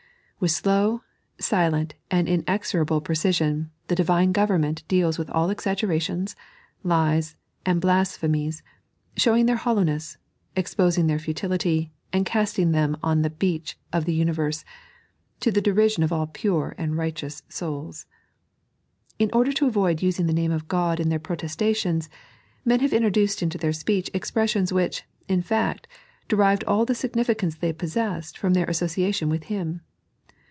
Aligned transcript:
With 0.43 0.49
slow, 0.49 1.03
silent, 1.39 1.93
and 2.09 2.27
inexorable 2.27 2.99
precision, 2.99 3.69
the 3.89 3.95
Divine 3.95 4.31
Government 4.31 4.83
deals 4.87 5.19
with 5.19 5.29
all 5.29 5.51
exaggerations, 5.51 6.35
lies, 6.81 7.35
and 7.63 7.79
blasphemies, 7.79 8.63
showing 9.15 9.45
their 9.45 9.57
hollowness, 9.57 10.17
exposing 10.55 11.05
their 11.05 11.19
futility, 11.19 11.93
and 12.11 12.25
casting 12.25 12.71
them 12.71 12.95
up 12.95 12.99
on 13.03 13.21
the 13.21 13.29
beach 13.29 13.77
of 13.93 14.05
the 14.05 14.15
universe, 14.15 14.65
to 15.41 15.51
the 15.51 15.61
derision 15.61 16.01
of 16.01 16.11
all 16.11 16.25
pure 16.25 16.73
and 16.75 16.97
righteous 16.97 17.43
souls. 17.47 18.07
In 19.19 19.29
order 19.33 19.51
to 19.51 19.67
avoid 19.67 20.01
using 20.01 20.25
the 20.25 20.33
Name 20.33 20.51
of 20.51 20.67
God 20.67 20.99
in 20.99 21.09
their 21.09 21.19
protestations, 21.19 22.09
men 22.65 22.79
have 22.79 22.93
introduced 22.93 23.43
into 23.43 23.59
their 23.59 23.73
speech 23.73 24.09
expressions 24.11 24.73
which, 24.73 25.03
in 25.27 25.43
fact, 25.43 25.87
derived 26.27 26.63
all 26.63 26.83
the 26.83 26.95
significance 26.95 27.53
they 27.57 27.71
possessed 27.71 28.39
from 28.39 28.55
their 28.55 28.65
association 28.65 29.29
with 29.29 29.43
Him. 29.43 29.81